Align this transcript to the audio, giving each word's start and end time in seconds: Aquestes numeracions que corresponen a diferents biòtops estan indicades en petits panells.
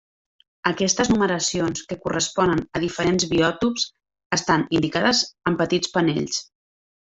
Aquestes 0.69 1.11
numeracions 1.11 1.83
que 1.91 1.97
corresponen 2.07 2.63
a 2.79 2.83
diferents 2.85 3.27
biòtops 3.35 3.87
estan 4.41 4.67
indicades 4.81 5.25
en 5.53 5.63
petits 5.65 5.97
panells. 6.01 6.45